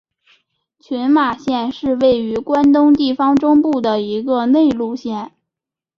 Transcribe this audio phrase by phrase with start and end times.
[0.79, 5.31] 群马县是位于关东地方中部的一个内陆县。